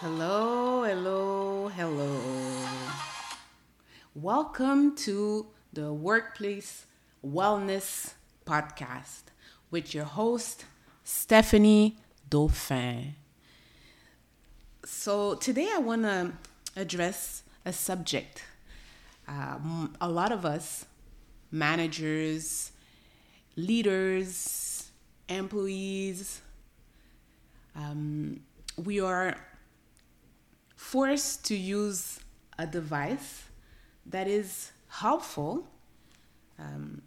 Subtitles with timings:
[0.00, 2.20] Hello, hello, hello.
[4.14, 6.84] Welcome to the Workplace
[7.24, 8.12] Wellness
[8.44, 9.22] Podcast
[9.70, 10.66] with your host,
[11.02, 11.96] Stephanie
[12.28, 13.14] Dauphin.
[14.84, 16.32] So, today I want to
[16.76, 18.44] address a subject.
[19.26, 20.84] Um, a lot of us,
[21.50, 22.70] managers,
[23.56, 24.90] leaders,
[25.30, 26.42] employees,
[27.74, 28.40] um,
[28.76, 29.38] we are
[30.76, 32.20] forced to use
[32.58, 33.44] a device
[34.04, 35.66] that is helpful,
[36.58, 37.02] um,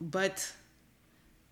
[0.00, 0.52] but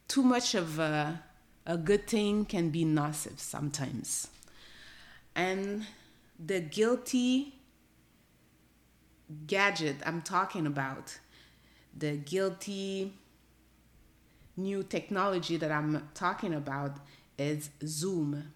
[0.06, 1.22] too much of a,
[1.66, 4.28] a good thing can be nocive sometimes.
[5.34, 5.84] And
[6.38, 7.54] the guilty
[9.46, 11.18] gadget I'm talking about,
[11.96, 13.12] the guilty
[14.56, 16.96] new technology that I'm talking about
[17.38, 18.52] is Zoom.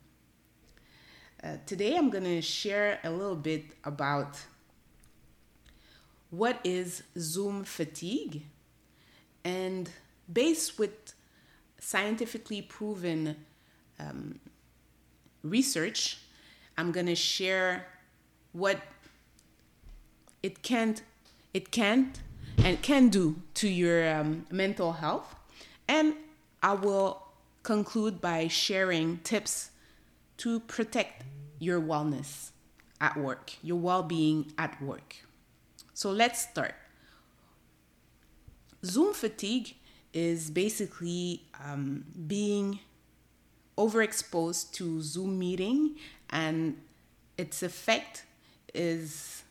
[1.45, 4.39] Uh, today I'm going to share a little bit about
[6.31, 8.45] what is Zoom fatigue
[9.45, 9.91] and
[10.33, 11.15] based with
[11.81, 13.35] scientifically proven
[13.99, 14.39] um,
[15.43, 16.19] research,
[16.79, 17.89] I'm going to share
[18.53, 18.79] what
[20.45, 21.03] it can't
[21.53, 22.21] it can't
[22.59, 25.35] and can do to your um, mental health.
[25.89, 26.15] And
[26.63, 27.21] I will
[27.65, 29.72] conclude by sharing tips
[30.43, 31.23] to protect
[31.61, 32.51] your wellness
[33.01, 35.19] at work, your well being at work.
[35.95, 36.75] So let's start.
[38.85, 39.77] Zoom fatigue
[40.13, 42.81] is basically um, being
[43.79, 45.95] overexposed to Zoom meeting,
[46.31, 46.77] and
[47.39, 48.25] its effect
[48.75, 49.45] is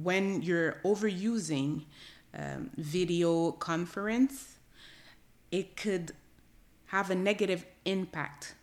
[0.00, 1.86] when you're overusing
[2.38, 4.58] um, video conference,
[5.50, 6.12] it could
[6.86, 8.54] have a negative impact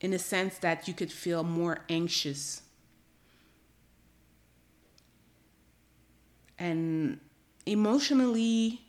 [0.00, 2.62] in a sense that you could feel more anxious
[6.58, 7.20] and
[7.66, 8.80] emotionally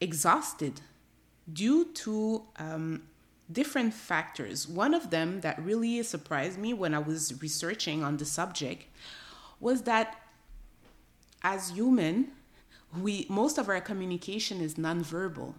[0.00, 0.80] exhausted
[1.52, 3.02] due to um,
[3.50, 4.68] different factors.
[4.68, 8.84] One of them that really surprised me when I was researching on the subject
[9.60, 10.20] was that
[11.42, 12.28] as human,
[13.00, 15.54] we most of our communication is nonverbal.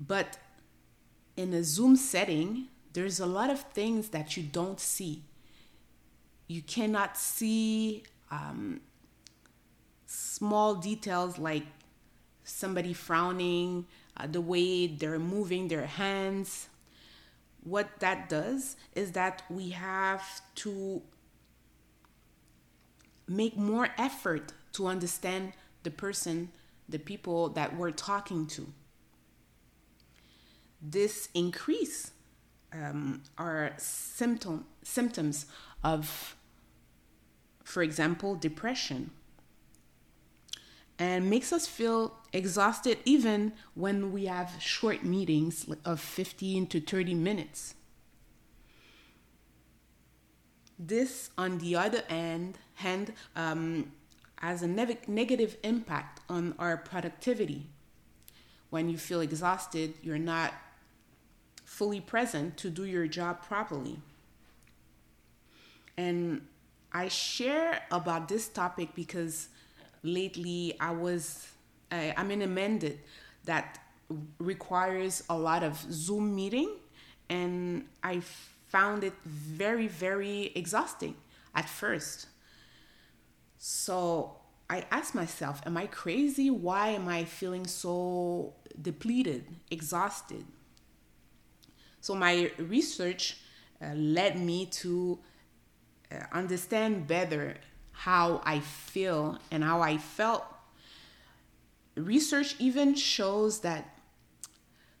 [0.00, 0.38] But
[1.36, 5.22] in a Zoom setting, there's a lot of things that you don't see.
[6.48, 8.80] You cannot see um,
[10.06, 11.64] small details like
[12.42, 13.86] somebody frowning,
[14.16, 16.68] uh, the way they're moving their hands.
[17.62, 21.02] What that does is that we have to
[23.28, 25.52] make more effort to understand
[25.84, 26.50] the person,
[26.88, 28.72] the people that we're talking to.
[30.80, 32.12] This increase
[32.72, 33.22] um,
[33.76, 35.46] symptom symptoms
[35.82, 36.36] of,
[37.64, 39.10] for example, depression,
[40.98, 47.14] and makes us feel exhausted even when we have short meetings of 15 to 30
[47.14, 47.74] minutes.
[50.78, 53.92] This, on the other hand, hand um,
[54.36, 57.66] has a ne- negative impact on our productivity.
[58.70, 60.54] When you feel exhausted, you're not
[61.70, 63.96] fully present to do your job properly.
[65.96, 66.42] And
[66.92, 69.48] I share about this topic because
[70.02, 71.46] lately I was
[71.92, 72.98] I, I'm in a mandate
[73.44, 73.78] that
[74.38, 76.70] requires a lot of Zoom meeting,
[77.28, 78.20] and I
[78.66, 81.14] found it very very exhausting
[81.54, 82.26] at first.
[83.58, 84.36] So
[84.68, 86.50] I asked myself, am I crazy?
[86.50, 90.44] Why am I feeling so depleted, exhausted?
[92.00, 93.38] So my research
[93.82, 95.18] uh, led me to
[96.10, 97.56] uh, understand better
[97.92, 100.44] how I feel and how I felt.
[101.96, 103.98] Research even shows that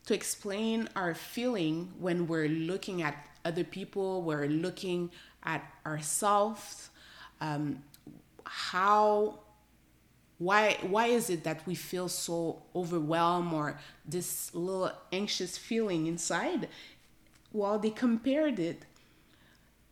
[0.06, 3.14] to explain our feeling when we're looking at
[3.44, 5.10] other people, we're looking
[5.44, 6.90] at ourselves,
[7.40, 7.82] um,
[8.44, 9.38] how
[10.40, 16.66] why why is it that we feel so overwhelmed or this little anxious feeling inside?
[17.52, 18.86] Well they compared it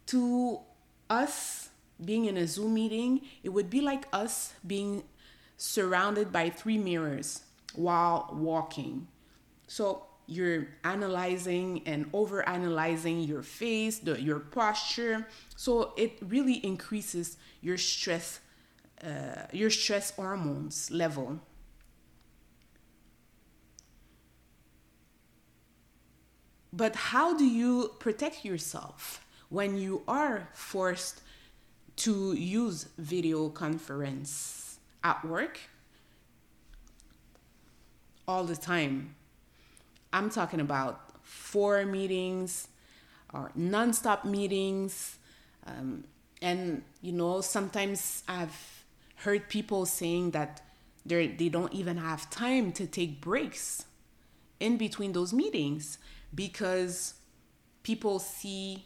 [0.06, 0.60] to
[1.10, 1.68] us
[2.02, 3.20] being in a zoom meeting.
[3.42, 5.02] It would be like us being
[5.58, 7.42] surrounded by three mirrors
[7.74, 9.06] while walking.
[9.66, 15.26] So you're analyzing and over analyzing your face the, your posture.
[15.56, 18.40] So it really increases your stress
[19.04, 21.40] uh, your stress hormones level
[26.72, 31.22] but how do you protect yourself when you are forced
[31.96, 35.58] to use video conference at work
[38.28, 39.14] all the time?
[40.12, 42.68] I'm talking about four meetings
[43.34, 45.18] or nonstop meetings.
[45.66, 46.04] Um,
[46.40, 48.77] and, you know, sometimes I've
[49.24, 50.60] heard people saying that
[51.04, 53.84] they they don't even have time to take breaks
[54.60, 55.98] in between those meetings
[56.34, 57.14] because
[57.82, 58.84] people see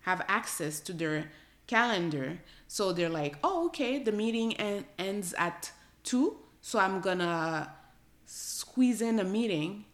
[0.00, 1.30] have access to their
[1.66, 2.38] calendar.
[2.68, 5.72] So they're like oh okay the meeting en- ends at
[6.04, 7.72] 2 so i'm gonna
[8.24, 9.84] squeeze in a meeting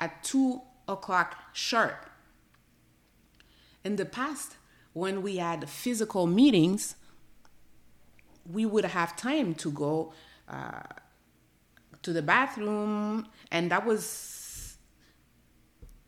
[0.00, 2.10] at 2 o'clock sharp.
[3.84, 4.56] In the past
[4.92, 6.96] when we had physical meetings
[8.50, 10.12] we would have time to go
[10.48, 10.82] uh,
[12.02, 14.76] to the bathroom and that was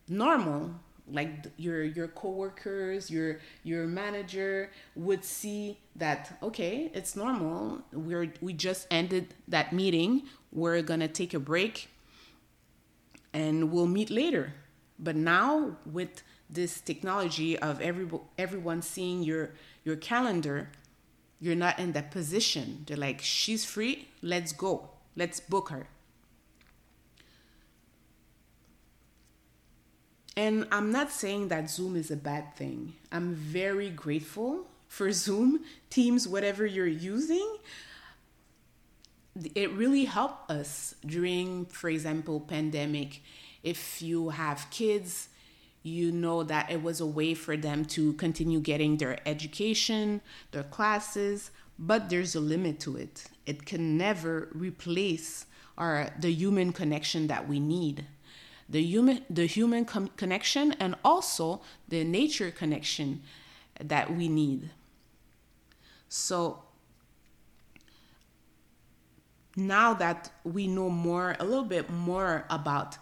[0.08, 0.74] normal.
[1.12, 7.82] Like your your coworkers your your manager would see that okay it's normal.
[7.92, 10.22] We're we just ended that meeting.
[10.52, 11.88] We're gonna take a break
[13.32, 14.54] and we'll meet later.
[14.98, 18.08] But now with this technology of every
[18.38, 19.50] everyone seeing your
[19.84, 20.70] your calendar
[21.40, 25.86] you're not in that position they're like she's free let's go let's book her
[30.40, 32.94] And I'm not saying that Zoom is a bad thing.
[33.12, 35.60] I'm very grateful for Zoom,
[35.90, 37.56] Teams, whatever you're using.
[39.54, 43.22] It really helped us during, for example, pandemic.
[43.62, 45.28] If you have kids,
[45.82, 50.20] you know that it was a way for them to continue getting their education,
[50.52, 53.24] their classes, but there's a limit to it.
[53.46, 55.46] It can never replace
[55.78, 58.06] our the human connection that we need
[58.70, 63.22] the human the human com- connection and also the nature connection
[63.82, 64.70] that we need
[66.08, 66.62] so
[69.56, 72.96] now that we know more a little bit more about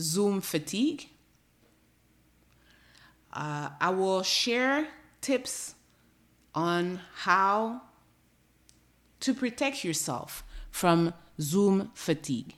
[0.00, 1.08] zoom fatigue
[3.34, 4.86] uh, i will share
[5.20, 5.74] tips
[6.54, 7.82] on how
[9.20, 12.54] to protect yourself from zoom fatigue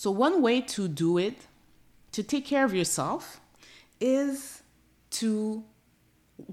[0.00, 1.46] So, one way to do it,
[2.12, 3.38] to take care of yourself,
[4.00, 4.62] is
[5.10, 5.62] to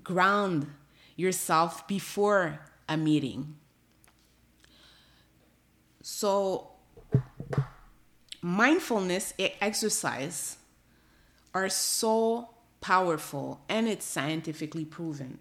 [0.03, 0.67] ground
[1.15, 2.59] yourself before
[2.89, 3.55] a meeting.
[6.01, 6.71] So,
[8.47, 10.55] mindfulness exercise
[11.53, 12.49] are so
[12.79, 15.37] powerful and it's scientifically proven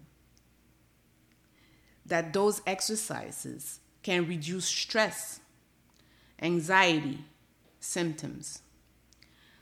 [2.05, 5.39] that those exercises can reduce stress,
[6.41, 7.23] anxiety,
[7.79, 8.61] symptoms.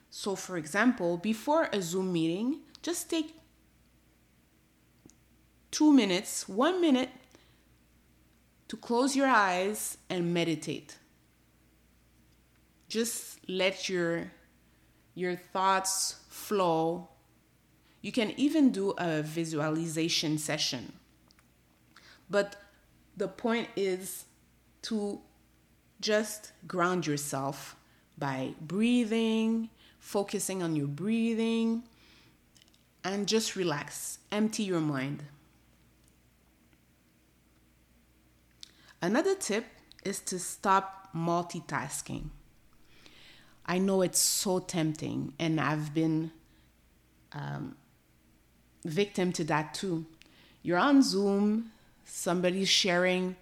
[0.10, 3.36] So, for example, before a Zoom meeting, just take
[5.70, 7.10] two minutes, one minute
[8.70, 10.98] to close your eyes and meditate.
[12.88, 14.32] Just let your
[15.16, 17.08] your thoughts flow.
[18.02, 20.94] You can even do a visualization session.
[22.30, 22.56] But
[23.16, 24.26] the point is
[24.84, 25.22] to
[26.02, 27.76] just ground yourself
[28.18, 31.84] by breathing, focusing on your breathing,
[33.04, 34.20] and just relax.
[34.32, 35.24] Empty your mind.
[39.02, 39.66] Another tip
[40.04, 42.30] is to stop multitasking.
[43.66, 46.32] I know it's so tempting, and I've been
[47.34, 47.76] um,
[48.84, 50.06] victim to that too.
[50.62, 51.72] You're on Zoom,
[52.06, 53.36] somebody's sharing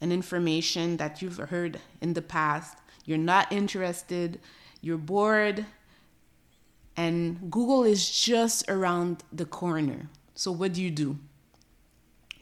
[0.00, 4.40] an information that you've heard in the past, you're not interested,
[4.80, 5.64] you're bored,
[6.96, 10.08] and Google is just around the corner.
[10.34, 11.18] So, what do you do?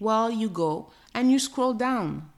[0.00, 2.30] Well, you go and you scroll down.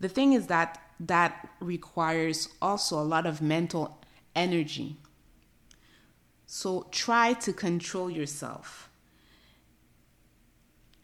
[0.00, 3.98] The thing is that that requires also a lot of mental
[4.34, 4.96] energy.
[6.46, 8.88] So, try to control yourself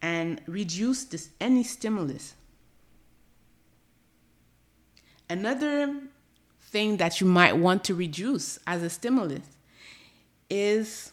[0.02, 2.34] and reduce this, any stimulus.
[5.28, 5.94] Another
[6.62, 9.42] thing that you might want to reduce as a stimulus
[10.48, 11.12] is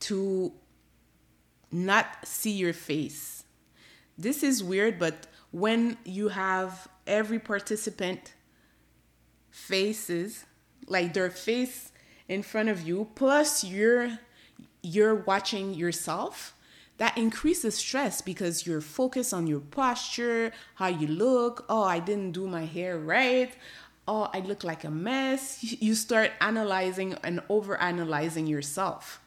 [0.00, 0.52] to
[1.72, 3.44] not see your face.
[4.18, 8.34] This is weird, but when you have every participant
[9.50, 10.44] faces,
[10.86, 11.92] like their face
[12.28, 14.18] in front of you, plus you're
[14.82, 16.54] you're watching yourself,
[16.98, 21.64] that increases stress because you're focused on your posture, how you look.
[21.68, 23.52] Oh, I didn't do my hair right.
[24.08, 25.58] oh, I look like a mess.
[25.62, 29.20] You start analyzing and over analyzing yourself.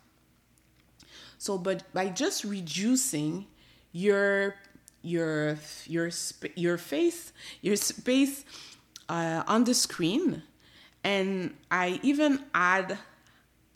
[1.38, 3.48] So, but by just reducing
[3.92, 4.56] your
[5.02, 6.10] your your
[6.56, 8.44] your face your space
[9.08, 10.44] uh, on the screen,
[11.04, 12.98] and I even add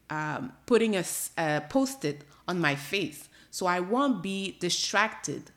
[0.09, 1.03] um, putting a,
[1.37, 5.51] a post-it on my face so I won't be distracted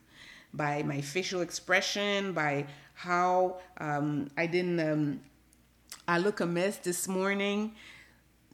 [0.53, 5.21] by my facial expression, by how um, I didn't um,
[6.07, 7.75] I look a mess this morning.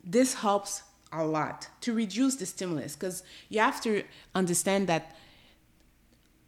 [0.04, 4.04] This helps a lot to reduce the stimulus because you have to
[4.34, 5.16] understand that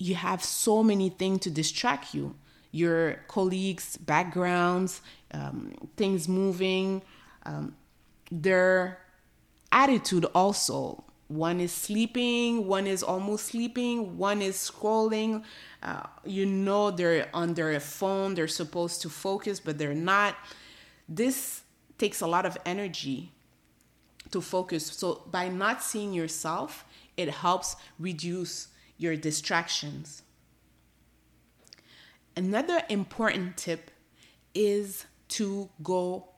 [0.04, 2.34] you have so many things to distract you.
[2.72, 5.00] Your colleagues backgrounds
[5.32, 7.00] um, things moving
[7.46, 7.74] um,
[8.30, 8.98] their
[9.72, 11.04] attitude also.
[11.28, 15.42] One is sleeping one is almost sleeping one is scrolling.
[15.82, 20.36] Uh, you know they're on their phone they're supposed to focus but they're not.
[21.08, 21.62] This
[21.96, 23.32] takes a lot of energy
[24.32, 24.84] to focus.
[24.86, 26.84] So by not seeing yourself,
[27.16, 30.22] it helps reduce your distractions.
[32.36, 33.90] Another important tip
[34.54, 36.28] is to go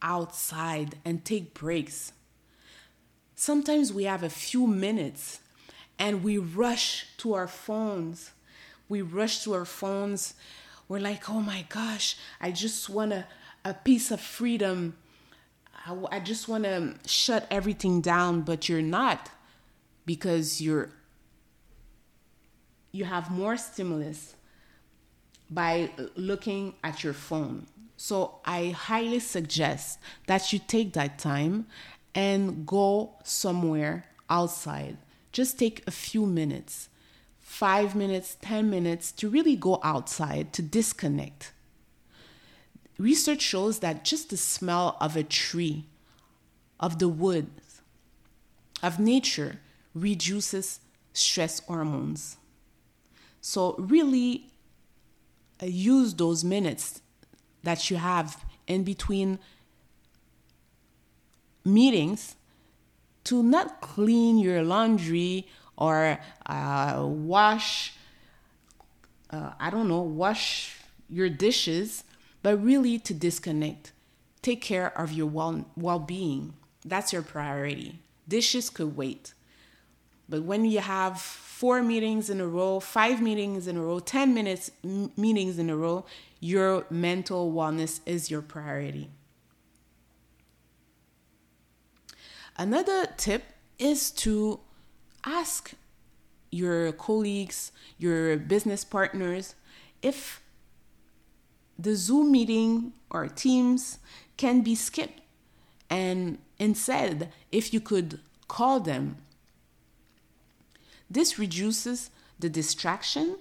[0.00, 2.12] outside and take breaks.
[3.34, 5.40] Sometimes we have a few minutes
[5.98, 8.32] and we rush to our phones.
[8.88, 10.34] We rush to our phones.
[10.88, 13.26] We're like, oh my gosh, I just want a,
[13.64, 14.96] a piece of freedom
[15.86, 19.30] I, I just want to shut everything down, but you're not
[20.06, 20.90] because you're
[22.92, 24.34] you have more stimulus
[25.50, 27.66] by looking at your phone.
[27.96, 31.66] So I highly suggest that you take that time
[32.14, 34.98] and go somewhere outside.
[35.30, 36.88] Just take a few minutes,
[37.40, 41.52] five minutes, 10 minutes to really go outside to disconnect.
[42.98, 45.86] Research shows that just the smell of a tree,
[46.78, 47.80] of the woods,
[48.82, 49.60] of nature
[49.94, 50.80] reduces
[51.12, 52.36] stress hormones.
[53.42, 54.46] So, really
[55.60, 57.02] uh, use those minutes
[57.64, 59.40] that you have in between
[61.64, 62.36] meetings
[63.24, 67.94] to not clean your laundry or uh, wash,
[69.30, 70.76] uh, I don't know, wash
[71.08, 72.04] your dishes,
[72.42, 73.92] but really to disconnect.
[74.40, 76.54] Take care of your well being.
[76.84, 77.98] That's your priority.
[78.28, 79.34] Dishes could wait.
[80.32, 84.32] But when you have four meetings in a row, five meetings in a row, 10
[84.32, 86.06] minutes m- meetings in a row,
[86.40, 89.10] your mental wellness is your priority.
[92.56, 93.42] Another tip
[93.78, 94.60] is to
[95.22, 95.74] ask
[96.50, 99.54] your colleagues, your business partners,
[100.00, 100.40] if
[101.78, 103.98] the Zoom meeting or Teams
[104.38, 105.20] can be skipped.
[105.90, 109.18] And instead, if you could call them,
[111.12, 113.36] this reduces the distraction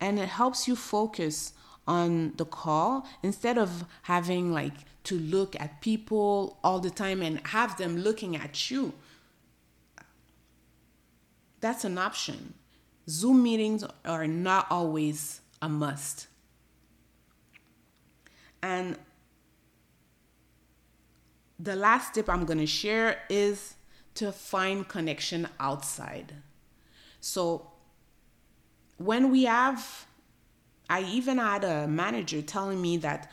[0.00, 1.52] and it helps you focus
[1.86, 4.74] on the call instead of having like
[5.04, 8.92] to look at people all the time and have them looking at you.
[11.60, 12.54] That's an option.
[13.08, 16.26] Zoom meetings are not always a must.
[18.62, 18.98] And
[21.58, 23.74] the last tip I'm going to share is
[24.14, 26.34] to find connection outside.
[27.20, 27.70] So
[28.96, 30.06] when we have,
[30.88, 33.30] I even had a manager telling me that,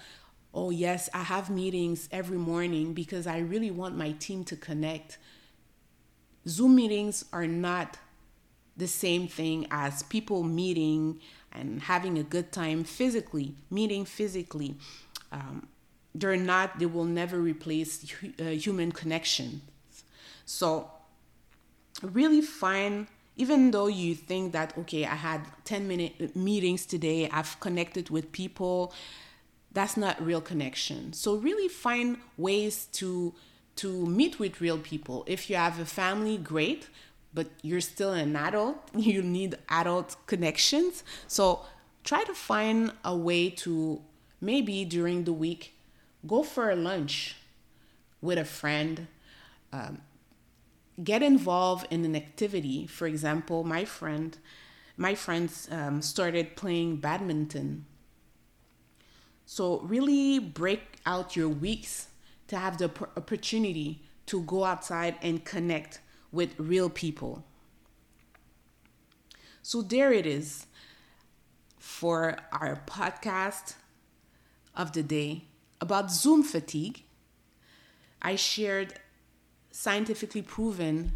[0.53, 5.17] oh, yes, I have meetings every morning because I really want my team to connect.
[6.47, 7.97] Zoom meetings are not
[8.75, 11.19] the same thing as people meeting
[11.51, 14.77] and having a good time physically, meeting physically
[15.31, 15.67] um,
[16.15, 18.05] they're not they will never replace
[18.39, 19.61] uh, human connection
[20.45, 20.89] so
[22.01, 27.59] really find even though you think that okay i had 10 minute meetings today i've
[27.59, 28.93] connected with people
[29.71, 33.33] that's not real connection so really find ways to
[33.75, 36.89] to meet with real people if you have a family great
[37.33, 41.61] but you're still an adult you need adult connections so
[42.03, 44.01] try to find a way to
[44.39, 45.73] maybe during the week,
[46.25, 47.35] go for a lunch
[48.21, 49.07] with a friend.
[49.73, 49.99] Um,
[51.03, 52.87] get involved in an activity.
[52.87, 54.37] For example, my friend,
[54.95, 57.85] my friends um, started playing badminton.
[59.45, 62.07] So really break out your weeks
[62.47, 66.01] to have the opportunity to go outside and connect
[66.31, 67.45] with real people.
[69.61, 70.65] So there it is
[71.77, 73.75] for our podcast
[74.75, 75.43] of the day.
[75.79, 77.03] about Zoom fatigue,
[78.21, 78.99] I shared
[79.77, 81.11] scientifically proven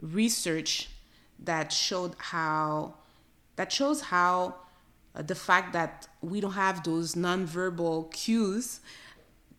[0.00, 0.88] research
[1.36, 2.94] that showed how
[3.56, 4.54] that shows how
[5.16, 8.78] uh, the fact that we don't have those nonverbal cues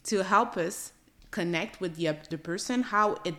[0.04, 0.94] to help us
[1.32, 3.36] connect with the other person, how it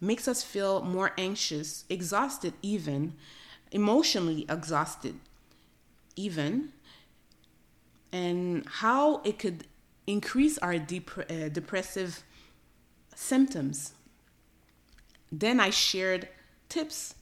[0.00, 3.12] makes us feel more anxious, exhausted, even
[3.72, 5.16] emotionally exhausted,
[6.16, 6.72] even,
[8.10, 9.64] and how it could
[10.06, 12.22] increase our dep- uh, depressive
[13.14, 13.92] symptoms.
[15.30, 16.28] Then I shared
[16.68, 17.14] tips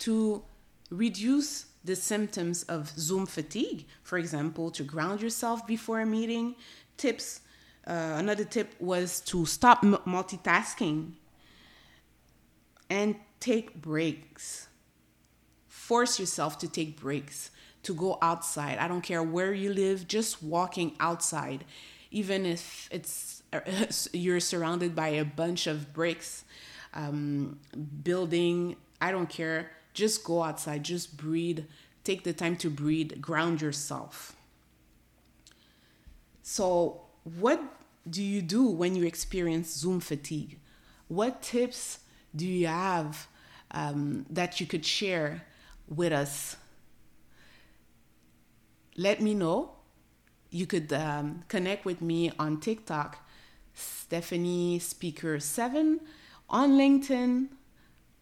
[0.00, 0.42] to
[0.90, 6.54] reduce the symptoms of Zoom fatigue, for example, to ground yourself before a meeting.
[6.96, 7.40] Tips.
[7.86, 11.12] Uh, another tip was to stop m- multitasking
[12.90, 14.68] and take breaks.
[15.68, 17.50] Force yourself to take breaks,
[17.82, 18.78] to go outside.
[18.78, 21.64] I don't care where you live, just walking outside,
[22.10, 23.42] even if it's
[24.12, 26.44] you're surrounded by a bunch of bricks,
[26.94, 27.58] um,
[28.02, 28.76] building.
[29.00, 29.70] I don't care.
[29.94, 30.82] Just go outside.
[30.84, 31.64] Just breathe.
[32.04, 33.20] Take the time to breathe.
[33.20, 34.34] Ground yourself.
[36.42, 37.62] So, what
[38.08, 40.58] do you do when you experience Zoom fatigue?
[41.08, 41.98] What tips
[42.34, 43.28] do you have
[43.70, 45.42] um, that you could share
[45.88, 46.56] with us?
[48.96, 49.72] Let me know.
[50.50, 53.18] You could um, connect with me on TikTok,
[53.74, 56.00] Stephanie Speaker 7,
[56.48, 57.48] on LinkedIn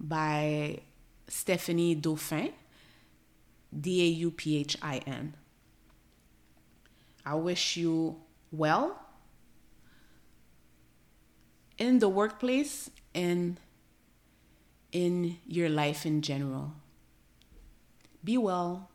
[0.00, 0.80] by
[1.28, 2.52] Stephanie Dauphin,
[3.78, 5.34] D A U P H I N.
[7.24, 8.16] I wish you
[8.52, 8.98] well
[11.78, 13.58] in the workplace and
[14.92, 16.72] in your life in general.
[18.22, 18.90] Be well.